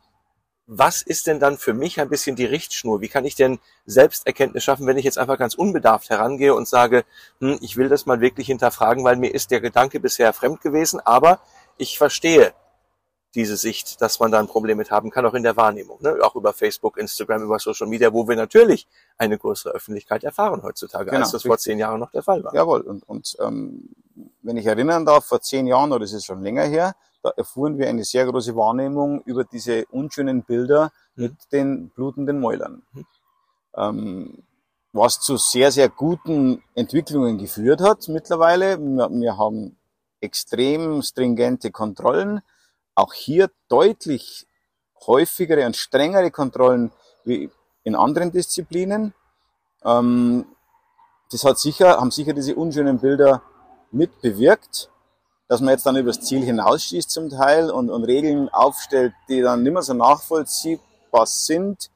was 0.70 1.00
ist 1.00 1.26
denn 1.26 1.40
dann 1.40 1.56
für 1.56 1.72
mich 1.72 1.98
ein 1.98 2.10
bisschen 2.10 2.36
die 2.36 2.44
Richtschnur? 2.44 3.00
Wie 3.00 3.08
kann 3.08 3.24
ich 3.24 3.34
denn 3.34 3.58
Selbsterkenntnis 3.86 4.62
schaffen, 4.62 4.86
wenn 4.86 4.98
ich 4.98 5.04
jetzt 5.04 5.16
einfach 5.16 5.38
ganz 5.38 5.54
unbedarft 5.54 6.10
herangehe 6.10 6.54
und 6.54 6.68
sage, 6.68 7.04
hm, 7.40 7.58
ich 7.62 7.78
will 7.78 7.88
das 7.88 8.04
mal 8.04 8.20
wirklich 8.20 8.48
hinterfragen, 8.48 9.02
weil 9.02 9.16
mir 9.16 9.34
ist 9.34 9.50
der 9.50 9.62
Gedanke 9.62 9.98
bisher 9.98 10.30
fremd 10.34 10.60
gewesen, 10.60 11.00
aber 11.00 11.40
ich 11.78 11.96
verstehe 11.96 12.52
diese 13.34 13.56
Sicht, 13.56 14.02
dass 14.02 14.20
man 14.20 14.30
da 14.30 14.40
ein 14.40 14.46
Problem 14.46 14.76
mit 14.76 14.90
haben 14.90 15.10
kann, 15.10 15.24
auch 15.24 15.34
in 15.34 15.42
der 15.42 15.56
Wahrnehmung, 15.56 16.02
ne? 16.02 16.18
auch 16.20 16.34
über 16.34 16.52
Facebook, 16.52 16.98
Instagram, 16.98 17.42
über 17.42 17.58
Social 17.58 17.86
Media, 17.86 18.12
wo 18.12 18.28
wir 18.28 18.36
natürlich 18.36 18.86
eine 19.16 19.38
größere 19.38 19.72
Öffentlichkeit 19.72 20.22
erfahren 20.22 20.62
heutzutage, 20.62 21.06
genau, 21.10 21.22
als 21.22 21.30
das 21.30 21.44
vor 21.44 21.56
zehn 21.56 21.78
Jahren 21.78 22.00
noch 22.00 22.10
der 22.10 22.22
Fall 22.22 22.44
war. 22.44 22.54
Jawohl, 22.54 22.82
und, 22.82 23.08
und 23.08 23.36
ähm, 23.40 23.88
wenn 24.42 24.58
ich 24.58 24.66
erinnern 24.66 25.06
darf, 25.06 25.24
vor 25.24 25.40
zehn 25.40 25.66
Jahren, 25.66 25.92
oder 25.92 26.04
es 26.04 26.12
ist 26.12 26.26
schon 26.26 26.42
länger 26.42 26.64
her, 26.64 26.94
da 27.28 27.32
erfuhren 27.36 27.78
wir 27.78 27.88
eine 27.88 28.04
sehr 28.04 28.26
große 28.26 28.56
Wahrnehmung 28.56 29.22
über 29.22 29.44
diese 29.44 29.84
unschönen 29.86 30.42
Bilder 30.42 30.92
mhm. 31.14 31.22
mit 31.22 31.32
den 31.52 31.90
blutenden 31.90 32.40
Mäulern. 32.40 32.82
Mhm. 32.92 33.06
Ähm, 33.76 34.42
was 34.92 35.20
zu 35.20 35.36
sehr, 35.36 35.70
sehr 35.70 35.88
guten 35.88 36.62
Entwicklungen 36.74 37.38
geführt 37.38 37.80
hat 37.80 38.08
mittlerweile. 38.08 38.78
Wir, 38.78 39.10
wir 39.10 39.36
haben 39.36 39.76
extrem 40.20 41.02
stringente 41.02 41.70
Kontrollen 41.70 42.40
auch 42.94 43.12
hier 43.12 43.50
deutlich 43.68 44.46
häufigere 45.06 45.64
und 45.66 45.76
strengere 45.76 46.30
Kontrollen 46.32 46.90
wie 47.24 47.50
in 47.84 47.94
anderen 47.94 48.32
Disziplinen. 48.32 49.14
Ähm, 49.84 50.46
das 51.30 51.44
hat 51.44 51.58
sicher, 51.58 52.00
haben 52.00 52.10
sicher 52.10 52.32
diese 52.32 52.56
unschönen 52.56 52.98
Bilder 52.98 53.42
mit 53.92 54.20
bewirkt, 54.20 54.90
dass 55.48 55.60
man 55.60 55.70
jetzt 55.70 55.86
dann 55.86 55.96
übers 55.96 56.20
Ziel 56.20 56.44
hinausschießt 56.44 57.10
zum 57.10 57.30
Teil 57.30 57.70
und, 57.70 57.90
und 57.90 58.04
Regeln 58.04 58.48
aufstellt, 58.50 59.14
die 59.28 59.40
dann 59.40 59.62
nicht 59.62 59.72
mehr 59.72 59.82
so 59.82 59.94
nachvollziehbar 59.94 61.26
sind. 61.26 61.90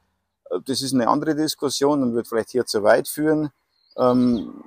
Das 0.64 0.80
ist 0.80 0.94
eine 0.94 1.09
andere 1.09 1.35
Diskussion 1.35 2.02
und 2.02 2.14
wird 2.14 2.28
vielleicht 2.28 2.50
hier 2.50 2.64
zu 2.64 2.82
weit 2.82 3.09
führen. 3.09 3.50
Ähm, 3.97 4.64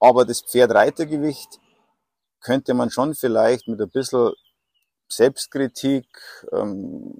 aber 0.00 0.24
das 0.24 0.42
Pferd-Reitergewicht 0.42 1.58
könnte 2.40 2.72
man 2.74 2.90
schon 2.90 3.14
vielleicht 3.14 3.66
mit 3.66 3.80
ein 3.80 3.90
bisschen 3.90 4.32
Selbstkritik 5.08 6.06
ähm, 6.52 7.18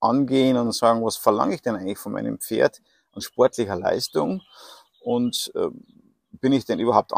angehen 0.00 0.56
und 0.56 0.72
sagen, 0.72 1.04
was 1.04 1.16
verlange 1.16 1.54
ich 1.54 1.62
denn 1.62 1.76
eigentlich 1.76 1.98
von 1.98 2.12
meinem 2.12 2.38
Pferd 2.38 2.80
an 3.12 3.20
sportlicher 3.20 3.76
Leistung 3.76 4.40
und 5.02 5.52
äh, 5.54 5.68
bin 6.30 6.52
ich 6.52 6.64
denn 6.64 6.78
überhaupt 6.78 7.12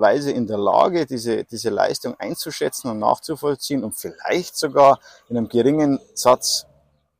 ansatzweise 0.00 0.32
in 0.32 0.46
der 0.46 0.58
Lage, 0.58 1.06
diese, 1.06 1.44
diese 1.44 1.70
Leistung 1.70 2.14
einzuschätzen 2.18 2.90
und 2.90 2.98
nachzuvollziehen 2.98 3.84
und 3.84 3.94
vielleicht 3.94 4.56
sogar 4.56 4.98
in 5.28 5.36
einem 5.36 5.48
geringen 5.48 6.00
Satz 6.14 6.66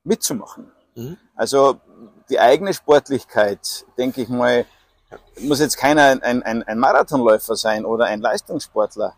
mitzumachen. 0.05 0.73
Mhm. 0.95 1.17
Also 1.37 1.77
die 2.29 2.41
eigene 2.41 2.75
Sportlichkeit, 2.75 3.85
denke 3.99 4.23
ich 4.23 4.29
mal, 4.29 4.65
muss 5.41 5.61
jetzt 5.61 5.77
keiner 5.77 6.21
ein, 6.23 6.43
ein, 6.43 6.63
ein 6.63 6.79
Marathonläufer 6.79 7.57
sein 7.57 7.85
oder 7.85 8.07
ein 8.07 8.21
Leistungssportler. 8.21 9.15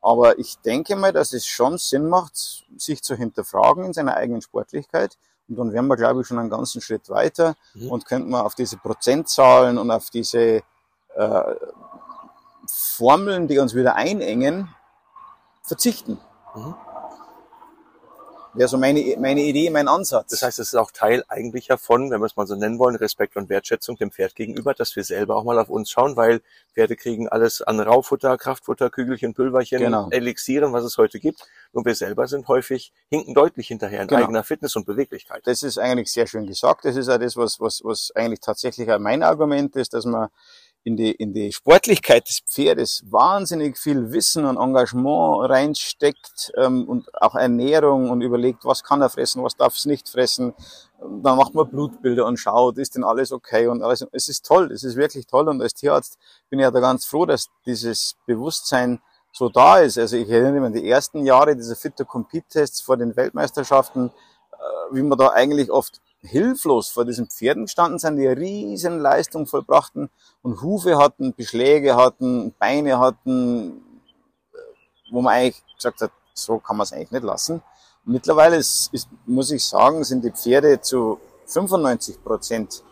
Aber 0.00 0.38
ich 0.38 0.58
denke 0.58 0.96
mal, 0.96 1.12
dass 1.12 1.32
es 1.32 1.46
schon 1.46 1.78
Sinn 1.78 2.08
macht, 2.08 2.64
sich 2.76 3.02
zu 3.02 3.14
hinterfragen 3.14 3.84
in 3.84 3.92
seiner 3.92 4.16
eigenen 4.16 4.42
Sportlichkeit. 4.42 5.16
Und 5.48 5.56
dann 5.56 5.72
wären 5.72 5.86
wir, 5.86 5.96
glaube 5.96 6.20
ich, 6.20 6.26
schon 6.26 6.38
einen 6.38 6.50
ganzen 6.50 6.80
Schritt 6.80 7.08
weiter 7.08 7.54
mhm. 7.74 7.90
und 7.90 8.06
könnten 8.06 8.30
wir 8.30 8.44
auf 8.44 8.54
diese 8.54 8.76
Prozentzahlen 8.78 9.78
und 9.78 9.90
auf 9.90 10.10
diese 10.10 10.62
äh, 11.14 11.54
Formeln, 12.72 13.48
die 13.48 13.58
uns 13.58 13.74
wieder 13.74 13.96
einengen, 13.96 14.74
verzichten. 15.62 16.18
Mhm 16.54 16.74
wäre 18.54 18.68
so 18.68 18.78
meine, 18.78 19.16
meine 19.18 19.42
Idee, 19.42 19.70
mein 19.70 19.88
Ansatz. 19.88 20.30
Das 20.30 20.42
heißt, 20.42 20.58
es 20.58 20.68
ist 20.68 20.74
auch 20.74 20.90
Teil 20.90 21.24
eigentlich 21.28 21.68
davon, 21.68 22.10
wenn 22.10 22.20
wir 22.20 22.26
es 22.26 22.36
mal 22.36 22.46
so 22.46 22.54
nennen 22.54 22.78
wollen, 22.78 22.96
Respekt 22.96 23.36
und 23.36 23.48
Wertschätzung 23.48 23.96
dem 23.96 24.10
Pferd 24.10 24.34
gegenüber, 24.34 24.74
dass 24.74 24.94
wir 24.94 25.04
selber 25.04 25.36
auch 25.36 25.44
mal 25.44 25.58
auf 25.58 25.70
uns 25.70 25.90
schauen, 25.90 26.16
weil 26.16 26.42
Pferde 26.74 26.96
kriegen 26.96 27.28
alles 27.28 27.62
an 27.62 27.80
Raufutter, 27.80 28.36
Kraftfutter, 28.36 28.90
Kügelchen, 28.90 29.34
Pülverchen, 29.34 29.78
genau. 29.78 30.08
Elixieren, 30.10 30.72
was 30.72 30.84
es 30.84 30.98
heute 30.98 31.18
gibt. 31.18 31.40
Und 31.72 31.86
wir 31.86 31.94
selber 31.94 32.26
sind 32.28 32.48
häufig, 32.48 32.92
hinken 33.08 33.34
deutlich 33.34 33.68
hinterher 33.68 34.02
in 34.02 34.08
genau. 34.08 34.24
eigener 34.24 34.44
Fitness 34.44 34.76
und 34.76 34.84
Beweglichkeit. 34.84 35.42
Das 35.44 35.62
ist 35.62 35.78
eigentlich 35.78 36.12
sehr 36.12 36.26
schön 36.26 36.46
gesagt. 36.46 36.84
Das 36.84 36.96
ist 36.96 37.08
auch 37.08 37.18
das, 37.18 37.36
was, 37.36 37.60
was, 37.60 37.80
was 37.82 38.12
eigentlich 38.14 38.40
tatsächlich 38.40 38.90
auch 38.92 38.98
mein 38.98 39.22
Argument 39.22 39.74
ist, 39.76 39.94
dass 39.94 40.04
man 40.04 40.28
in 40.84 40.96
die, 40.96 41.12
in 41.12 41.32
die 41.32 41.52
Sportlichkeit 41.52 42.28
des 42.28 42.40
Pferdes 42.40 43.04
wahnsinnig 43.08 43.78
viel 43.78 44.12
Wissen 44.12 44.44
und 44.44 44.56
Engagement 44.56 45.48
reinsteckt 45.48 46.52
ähm, 46.56 46.88
und 46.88 47.06
auch 47.22 47.34
Ernährung 47.34 48.10
und 48.10 48.20
überlegt, 48.20 48.64
was 48.64 48.82
kann 48.82 49.00
er 49.00 49.08
fressen, 49.08 49.42
was 49.44 49.56
darf 49.56 49.76
es 49.76 49.86
nicht 49.86 50.08
fressen. 50.08 50.54
Dann 51.00 51.36
macht 51.36 51.54
man 51.54 51.68
Blutbilder 51.68 52.26
und 52.26 52.36
schaut, 52.36 52.78
ist 52.78 52.96
denn 52.96 53.04
alles 53.04 53.32
okay 53.32 53.68
und 53.68 53.82
alles. 53.82 54.04
Es 54.12 54.28
ist 54.28 54.44
toll, 54.44 54.72
es 54.72 54.82
ist 54.82 54.96
wirklich 54.96 55.26
toll 55.26 55.48
und 55.48 55.62
als 55.62 55.74
Tierarzt 55.74 56.18
bin 56.50 56.58
ich 56.58 56.64
ja 56.64 56.70
da 56.70 56.80
ganz 56.80 57.04
froh, 57.04 57.26
dass 57.26 57.48
dieses 57.64 58.16
Bewusstsein 58.26 59.00
so 59.32 59.48
da 59.48 59.78
ist. 59.78 59.98
Also 59.98 60.16
ich 60.16 60.28
erinnere 60.28 60.52
mich 60.52 60.62
an 60.64 60.72
die 60.72 60.88
ersten 60.88 61.24
Jahre 61.24 61.56
dieser 61.56 61.76
Fit-to-Compete-Tests 61.76 62.80
vor 62.82 62.96
den 62.96 63.16
Weltmeisterschaften, 63.16 64.10
äh, 64.52 64.94
wie 64.94 65.02
man 65.02 65.16
da 65.16 65.28
eigentlich 65.28 65.70
oft 65.70 66.00
hilflos 66.22 66.88
vor 66.88 67.04
diesen 67.04 67.28
Pferden 67.28 67.64
gestanden 67.64 67.98
sind, 67.98 68.16
die 68.16 68.28
eine 68.28 68.40
riesen 68.40 69.00
Leistung 69.00 69.46
vollbrachten 69.46 70.08
und 70.42 70.62
Hufe 70.62 70.96
hatten, 70.96 71.34
Beschläge 71.34 71.96
hatten, 71.96 72.54
Beine 72.58 72.98
hatten, 72.98 73.82
wo 75.10 75.20
man 75.20 75.34
eigentlich 75.34 75.62
gesagt 75.76 76.00
hat, 76.00 76.12
so 76.34 76.58
kann 76.58 76.76
man 76.76 76.84
es 76.84 76.92
eigentlich 76.92 77.10
nicht 77.10 77.24
lassen. 77.24 77.62
Mittlerweile 78.04 78.56
ist, 78.56 78.88
ist, 78.92 79.08
muss 79.26 79.50
ich 79.50 79.64
sagen, 79.64 80.02
sind 80.04 80.24
die 80.24 80.30
Pferde 80.32 80.80
zu 80.80 81.20
95 81.46 82.22
Prozent 82.22 82.82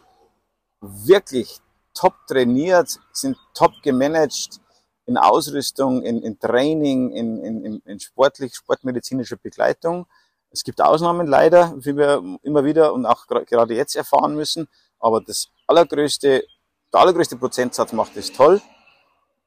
wirklich 0.80 1.58
top 1.94 2.14
trainiert, 2.26 2.99
sind 3.12 3.37
top 3.54 3.72
gemanagt 3.82 4.60
in 5.06 5.16
Ausrüstung, 5.16 6.02
in, 6.02 6.22
in 6.22 6.38
Training, 6.38 7.10
in, 7.10 7.42
in, 7.42 7.82
in 7.84 8.00
sportlich, 8.00 8.54
sportmedizinischer 8.54 9.37
Begleitung. 9.37 10.06
Es 10.50 10.64
gibt 10.64 10.80
Ausnahmen 10.80 11.26
leider, 11.26 11.75
wie 11.76 11.97
wir 11.97 12.23
immer 12.42 12.64
wieder 12.64 12.92
und 12.92 13.07
auch 13.07 13.26
gerade 13.26 13.75
jetzt 13.75 13.95
erfahren 13.95 14.35
müssen. 14.35 14.69
Aber 14.99 15.21
das 15.21 15.49
allergrößte, 15.66 16.45
der 16.92 17.00
allergrößte 17.00 17.37
Prozentsatz 17.37 17.92
macht 17.92 18.16
es 18.16 18.33
toll. 18.33 18.61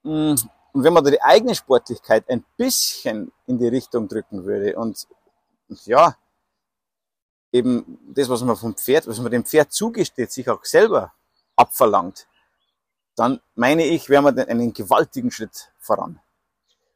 Mm, 0.03 0.35
und 0.73 0.83
wenn 0.83 0.93
man 0.93 1.03
da 1.03 1.11
die 1.11 1.21
eigene 1.21 1.53
Sportlichkeit 1.55 2.29
ein 2.29 2.43
bisschen 2.57 3.31
in 3.45 3.59
die 3.59 3.67
Richtung 3.67 4.07
drücken 4.07 4.45
würde 4.45 4.75
und 4.75 5.07
ja, 5.85 6.15
eben 7.51 7.99
das, 8.13 8.29
was 8.29 8.41
man 8.41 8.55
vom 8.55 8.75
Pferd, 8.75 9.07
was 9.07 9.19
man 9.19 9.31
dem 9.31 9.45
Pferd 9.45 9.71
zugesteht, 9.71 10.31
sich 10.31 10.49
auch 10.49 10.65
selber 10.65 11.13
abverlangt, 11.55 12.27
dann 13.15 13.39
meine 13.55 13.85
ich, 13.85 14.09
wäre 14.09 14.23
man 14.23 14.37
einen 14.39 14.73
gewaltigen 14.73 15.29
Schritt 15.29 15.71
voran. 15.79 16.19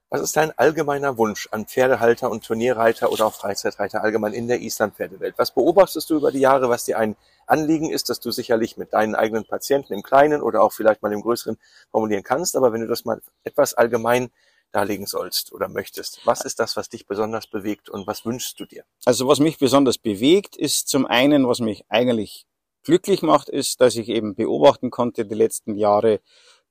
Was 0.09 0.21
ist 0.21 0.37
dein 0.37 0.57
allgemeiner 0.57 1.17
Wunsch 1.17 1.49
an 1.51 1.65
Pferdehalter 1.65 2.31
und 2.31 2.45
Turnierreiter 2.45 3.11
oder 3.11 3.25
auch 3.25 3.33
Freizeitreiter 3.33 4.01
allgemein 4.01 4.31
in 4.31 4.47
der 4.47 4.61
Island-Pferdewelt? 4.61 5.35
Was 5.37 5.53
beobachtest 5.53 6.09
du 6.09 6.15
über 6.15 6.31
die 6.31 6.39
Jahre, 6.39 6.69
was 6.69 6.85
dir 6.85 6.97
ein 6.97 7.17
Anliegen 7.45 7.91
ist, 7.91 8.09
dass 8.09 8.21
du 8.21 8.31
sicherlich 8.31 8.77
mit 8.77 8.93
deinen 8.93 9.15
eigenen 9.15 9.43
Patienten 9.43 9.91
im 9.91 10.03
Kleinen 10.03 10.41
oder 10.41 10.63
auch 10.63 10.71
vielleicht 10.71 11.01
mal 11.01 11.11
im 11.11 11.21
Größeren 11.21 11.57
formulieren 11.91 12.23
kannst, 12.23 12.55
aber 12.55 12.71
wenn 12.71 12.81
du 12.81 12.87
das 12.87 13.03
mal 13.03 13.21
etwas 13.43 13.73
allgemein 13.73 14.29
darlegen 14.71 15.07
sollst 15.07 15.51
oder 15.51 15.67
möchtest. 15.67 16.21
Was 16.25 16.41
ist 16.41 16.59
das, 16.59 16.77
was 16.77 16.87
dich 16.87 17.05
besonders 17.05 17.47
bewegt 17.47 17.89
und 17.89 18.07
was 18.07 18.25
wünschst 18.25 18.59
du 18.59 18.65
dir? 18.65 18.83
Also 19.05 19.27
was 19.27 19.39
mich 19.39 19.57
besonders 19.57 19.97
bewegt, 19.97 20.55
ist 20.55 20.87
zum 20.87 21.05
einen, 21.05 21.47
was 21.47 21.59
mich 21.59 21.83
eigentlich 21.89 22.45
glücklich 22.83 23.21
macht, 23.21 23.49
ist, 23.49 23.81
dass 23.81 23.95
ich 23.95 24.07
eben 24.07 24.35
beobachten 24.35 24.89
konnte 24.89 25.25
die 25.25 25.35
letzten 25.35 25.75
Jahre, 25.75 26.21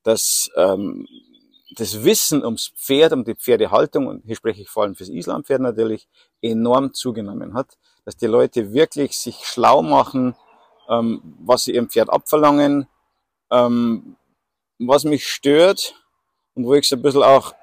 dass 0.03 0.51
ähm, 0.57 1.07
das 1.77 2.05
Wissen 2.05 2.45
ums 2.45 2.73
Pferd, 2.75 3.13
um 3.13 3.25
die 3.25 3.35
Pferdehaltung, 3.35 4.07
und 4.07 4.25
hier 4.25 4.35
spreche 4.35 4.63
ich 4.63 4.69
vor 4.69 4.83
allem 4.83 4.95
fürs 4.95 5.11
Islandpferd 5.11 5.61
natürlich, 5.61 6.09
enorm 6.41 6.95
zugenommen 6.95 7.55
hat. 7.55 7.77
Dass 8.05 8.17
die 8.17 8.27
Leute 8.27 8.73
wirklich 8.73 9.17
sich 9.19 9.45
schlau 9.45 9.83
machen, 9.83 10.35
ähm, 10.89 11.21
was 11.41 11.65
sie 11.65 11.75
ihrem 11.75 11.91
Pferd 11.91 12.11
abverlangen, 12.11 12.89
ähm, 13.51 14.17
was 14.79 15.05
mich 15.05 15.27
stört 15.27 15.95
und 16.55 16.65
wo 16.65 16.75
ich 16.75 16.89
so 16.89 16.97
ein 16.97 17.03
bisschen 17.03 17.23
auch 17.23 17.55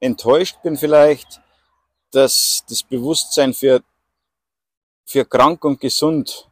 enttäuscht 0.00 0.56
bin 0.62 0.76
vielleicht, 0.76 1.40
dass 2.10 2.64
das 2.68 2.82
Bewusstsein 2.82 3.54
für, 3.54 3.82
für 5.04 5.24
krank 5.24 5.64
und 5.64 5.80
gesund 5.80 6.48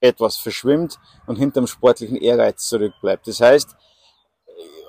etwas 0.00 0.36
verschwimmt 0.36 0.98
und 1.26 1.36
hinterm 1.36 1.66
sportlichen 1.66 2.16
Ehrgeiz 2.16 2.68
zurückbleibt. 2.68 3.26
Das 3.26 3.40
heißt, 3.40 3.76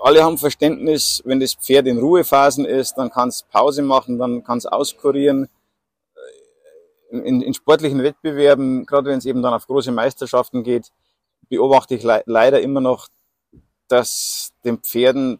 alle 0.01 0.23
haben 0.23 0.37
Verständnis, 0.37 1.21
wenn 1.25 1.39
das 1.39 1.53
Pferd 1.53 1.87
in 1.87 1.99
Ruhephasen 1.99 2.65
ist, 2.65 2.95
dann 2.95 3.11
kann 3.11 3.29
es 3.29 3.43
Pause 3.43 3.83
machen, 3.83 4.17
dann 4.17 4.43
kann 4.43 4.57
es 4.57 4.65
auskurieren. 4.65 5.47
In, 7.11 7.41
in, 7.41 7.53
sportlichen 7.53 8.01
Wettbewerben, 8.03 8.85
gerade 8.85 9.09
wenn 9.09 9.17
es 9.17 9.25
eben 9.25 9.41
dann 9.41 9.53
auf 9.53 9.67
große 9.67 9.91
Meisterschaften 9.91 10.63
geht, 10.63 10.91
beobachte 11.49 11.95
ich 11.95 12.03
le 12.03 12.23
leider 12.25 12.61
immer 12.61 12.79
noch, 12.79 13.09
dass 13.89 14.53
den 14.63 14.77
Pferden 14.79 15.39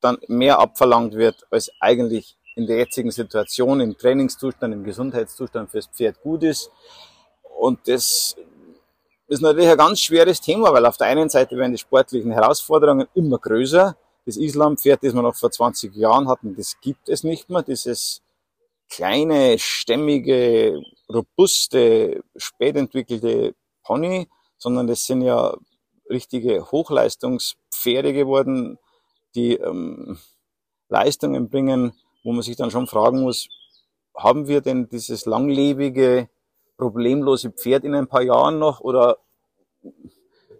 dann 0.00 0.18
mehr 0.28 0.60
abverlangt 0.60 1.14
wird, 1.14 1.46
als 1.50 1.70
eigentlich 1.80 2.36
in 2.54 2.66
der 2.66 2.78
jetzigen 2.78 3.10
Situation, 3.10 3.80
im 3.80 3.98
Trainingszustand, 3.98 4.72
im 4.72 4.84
Gesundheitszustand 4.84 5.70
fürs 5.70 5.88
Pferd 5.88 6.20
gut 6.22 6.42
ist. 6.44 6.70
Und 7.58 7.80
das 7.88 8.36
ist 9.30 9.42
natürlich 9.42 9.70
ein 9.70 9.76
ganz 9.78 10.00
schweres 10.00 10.40
Thema, 10.40 10.72
weil 10.72 10.84
auf 10.86 10.96
der 10.96 11.06
einen 11.06 11.28
Seite 11.28 11.56
werden 11.56 11.70
die 11.70 11.78
sportlichen 11.78 12.32
Herausforderungen 12.32 13.06
immer 13.14 13.38
größer. 13.38 13.96
Das 14.26 14.36
Islampferd, 14.36 15.04
das 15.04 15.14
wir 15.14 15.22
noch 15.22 15.36
vor 15.36 15.52
20 15.52 15.94
Jahren 15.94 16.28
hatten, 16.28 16.56
das 16.56 16.80
gibt 16.80 17.08
es 17.08 17.22
nicht 17.22 17.48
mehr. 17.48 17.62
Dieses 17.62 18.22
kleine, 18.88 19.56
stämmige, 19.60 20.82
robuste, 21.08 22.24
spätentwickelte 22.36 23.54
Pony, 23.84 24.28
sondern 24.58 24.88
das 24.88 25.06
sind 25.06 25.22
ja 25.22 25.56
richtige 26.10 26.68
Hochleistungspferde 26.72 28.12
geworden, 28.12 28.78
die 29.36 29.54
ähm, 29.54 30.18
Leistungen 30.88 31.48
bringen, 31.48 31.92
wo 32.24 32.32
man 32.32 32.42
sich 32.42 32.56
dann 32.56 32.72
schon 32.72 32.88
fragen 32.88 33.22
muss, 33.22 33.46
haben 34.16 34.48
wir 34.48 34.60
denn 34.60 34.88
dieses 34.88 35.24
langlebige, 35.24 36.28
problemlose 36.80 37.50
Pferd 37.50 37.84
in 37.84 37.94
ein 37.94 38.08
paar 38.08 38.22
Jahren 38.22 38.58
noch 38.58 38.80
oder 38.80 39.18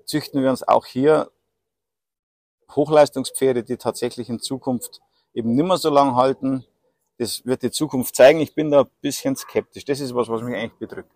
züchten 0.04 0.42
wir 0.42 0.50
uns 0.50 0.66
auch 0.66 0.86
hier 0.86 1.30
Hochleistungspferde, 2.70 3.64
die 3.64 3.76
tatsächlich 3.76 4.28
in 4.28 4.38
Zukunft 4.38 5.00
eben 5.34 5.54
nimmer 5.54 5.78
so 5.78 5.90
lang 5.90 6.14
halten. 6.14 6.64
Das 7.18 7.44
wird 7.44 7.62
die 7.62 7.70
Zukunft 7.70 8.14
zeigen. 8.14 8.40
Ich 8.40 8.54
bin 8.54 8.70
da 8.70 8.82
ein 8.82 8.90
bisschen 9.00 9.34
skeptisch. 9.34 9.84
Das 9.84 10.00
ist 10.00 10.14
was, 10.14 10.28
was 10.28 10.42
mich 10.42 10.54
eigentlich 10.54 10.78
bedrückt. 10.78 11.10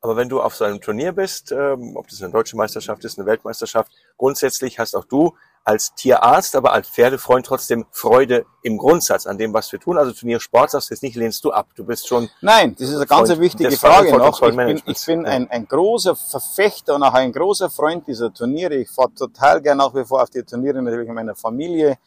Aber 0.00 0.16
wenn 0.16 0.28
du 0.28 0.40
auf 0.40 0.54
so 0.54 0.64
einem 0.64 0.80
Turnier 0.80 1.12
bist, 1.12 1.52
ähm, 1.52 1.96
ob 1.96 2.08
das 2.08 2.22
eine 2.22 2.32
deutsche 2.32 2.56
Meisterschaft 2.56 3.04
ist, 3.04 3.18
eine 3.18 3.26
Weltmeisterschaft, 3.26 3.92
grundsätzlich 4.16 4.78
hast 4.78 4.94
auch 4.94 5.04
du 5.04 5.36
als 5.64 5.94
Tierarzt, 5.94 6.56
aber 6.56 6.72
als 6.72 6.88
Pferdefreund 6.88 7.46
trotzdem 7.46 7.86
Freude 7.90 8.46
im 8.62 8.78
Grundsatz 8.78 9.26
an 9.26 9.38
dem, 9.38 9.52
was 9.52 9.70
wir 9.72 9.78
tun. 9.78 9.98
Also 9.98 10.12
Turniersport 10.12 10.70
sagst 10.70 10.90
du 10.90 10.94
jetzt 10.94 11.02
nicht, 11.02 11.16
lehnst 11.16 11.44
du 11.44 11.52
ab. 11.52 11.68
Du 11.74 11.84
bist 11.84 12.08
schon. 12.08 12.28
Nein, 12.40 12.74
das 12.78 12.88
ist 12.88 12.96
eine 12.96 13.06
ganz 13.06 13.28
Freund 13.28 13.40
wichtige 13.40 13.70
Frage 13.72 14.16
noch. 14.16 14.40
Ich 14.42 14.56
bin, 14.56 14.82
ich 14.86 15.06
bin 15.06 15.26
ein, 15.26 15.50
ein 15.50 15.66
großer 15.66 16.16
Verfechter 16.16 16.94
und 16.94 17.02
auch 17.02 17.14
ein 17.14 17.32
großer 17.32 17.70
Freund 17.70 18.06
dieser 18.06 18.32
Turniere. 18.32 18.74
Ich 18.76 18.90
fahre 18.90 19.12
total 19.14 19.60
gern 19.60 19.78
nach 19.78 19.94
wie 19.94 20.04
vor 20.04 20.22
auf 20.22 20.30
die 20.30 20.42
Turniere 20.42 20.82
natürlich 20.82 21.06
mit 21.06 21.14
meiner 21.14 21.36
Familie 21.36 21.98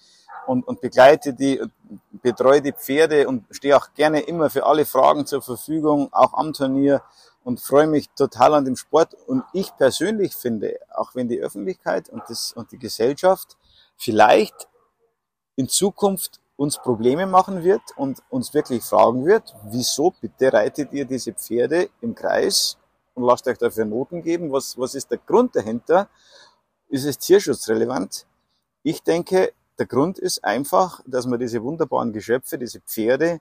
und, 0.47 0.67
und 0.67 0.81
begleite 0.81 1.33
die, 1.33 1.61
betreue 2.21 2.61
die 2.61 2.73
Pferde 2.73 3.27
und 3.27 3.45
stehe 3.51 3.77
auch 3.77 3.93
gerne 3.93 4.21
immer 4.21 4.49
für 4.49 4.65
alle 4.65 4.85
Fragen 4.85 5.25
zur 5.25 5.41
Verfügung, 5.41 6.09
auch 6.11 6.33
am 6.33 6.53
Turnier 6.53 7.01
und 7.43 7.59
freue 7.59 7.87
mich 7.87 8.09
total 8.11 8.53
an 8.53 8.65
dem 8.65 8.75
Sport. 8.75 9.13
Und 9.27 9.43
ich 9.53 9.75
persönlich 9.75 10.35
finde, 10.35 10.79
auch 10.93 11.15
wenn 11.15 11.27
die 11.27 11.39
Öffentlichkeit 11.39 12.09
und, 12.09 12.23
das, 12.27 12.53
und 12.53 12.71
die 12.71 12.79
Gesellschaft 12.79 13.57
vielleicht 13.97 14.67
in 15.55 15.67
Zukunft 15.67 16.39
uns 16.55 16.77
Probleme 16.77 17.25
machen 17.25 17.63
wird 17.63 17.81
und 17.97 18.21
uns 18.29 18.53
wirklich 18.53 18.83
fragen 18.83 19.25
wird, 19.25 19.55
wieso 19.65 20.13
bitte 20.21 20.53
reitet 20.53 20.93
ihr 20.93 21.05
diese 21.05 21.33
Pferde 21.33 21.89
im 22.01 22.15
Kreis 22.15 22.77
und 23.15 23.23
lasst 23.23 23.47
euch 23.47 23.57
dafür 23.57 23.85
Noten 23.85 24.21
geben? 24.21 24.51
Was, 24.51 24.77
was 24.77 24.95
ist 24.95 25.11
der 25.11 25.17
Grund 25.17 25.55
dahinter? 25.55 26.09
Ist 26.89 27.05
es 27.05 27.17
tierschutzrelevant? 27.17 28.25
Ich 28.83 29.01
denke, 29.03 29.53
der 29.79 29.87
Grund 29.87 30.19
ist 30.19 30.43
einfach, 30.43 31.01
dass 31.07 31.25
man 31.25 31.39
diese 31.39 31.63
wunderbaren 31.63 32.13
Geschöpfe, 32.13 32.57
diese 32.57 32.79
Pferde, 32.81 33.39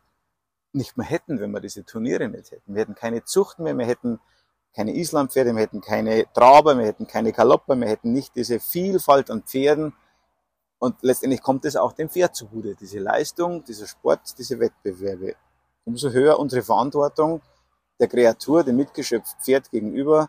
nicht 0.73 0.97
mehr 0.97 1.07
hätten, 1.07 1.41
wenn 1.41 1.50
wir 1.50 1.61
diese 1.61 1.85
Turniere 1.85 2.29
nicht 2.29 2.50
hätten. 2.50 2.75
Wir 2.75 2.83
hätten 2.83 2.95
keine 2.95 3.25
Zucht 3.25 3.59
mehr, 3.59 3.76
wir 3.76 3.87
hätten 3.87 4.21
keine 4.75 4.95
Islandpferde, 4.95 5.55
wir 5.55 5.61
hätten 5.61 5.81
keine 5.81 6.26
Traber, 6.33 6.79
wir 6.79 6.87
hätten 6.87 7.07
keine 7.07 7.33
Galopper, 7.33 7.76
wir 7.76 7.88
hätten 7.88 8.12
nicht 8.12 8.35
diese 8.37 8.59
Vielfalt 8.59 9.31
an 9.31 9.43
Pferden. 9.43 9.95
Und 10.79 10.97
letztendlich 11.02 11.43
kommt 11.43 11.64
es 11.64 11.76
auch 11.76 11.93
dem 11.93 12.09
Pferd 12.09 12.35
zugute, 12.35 12.75
diese 12.75 12.99
Leistung, 12.99 13.64
dieser 13.64 13.87
Sport, 13.87 14.38
diese 14.38 14.59
Wettbewerbe. 14.59 15.37
Umso 15.85 16.11
höher 16.11 16.38
unsere 16.38 16.62
Verantwortung 16.62 17.43
der 18.00 18.09
Kreatur, 18.09 18.64
dem 18.64 18.76
Mitgeschöpf 18.76 19.37
Pferd 19.41 19.71
gegenüber, 19.71 20.29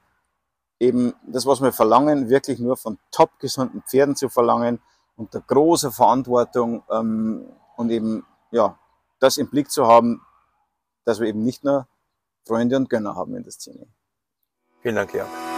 eben 0.80 1.14
das, 1.26 1.46
was 1.46 1.62
wir 1.62 1.72
verlangen, 1.72 2.30
wirklich 2.30 2.60
nur 2.60 2.78
von 2.78 3.00
top 3.12 3.40
gesunden 3.40 3.82
Pferden 3.84 4.16
zu 4.16 4.30
verlangen, 4.30 4.80
unter 5.16 5.42
großer 5.42 5.92
Verantwortung 5.92 6.84
ähm, 6.92 7.48
und 7.78 7.90
eben 7.90 8.26
ja 8.52 8.78
das 9.20 9.38
im 9.38 9.50
Blick 9.50 9.72
zu 9.72 9.88
haben, 9.88 10.22
dass 11.06 11.20
wir 11.20 11.28
eben 11.28 11.44
nicht 11.44 11.64
nur 11.64 11.88
Freunde 12.46 12.76
und 12.78 12.90
Gönner 12.90 13.16
haben 13.16 13.36
in 13.36 13.44
der 13.44 13.52
Szene. 13.52 13.88
Vielen 14.82 14.96
Dank, 14.96 15.12
Georg. 15.12 15.53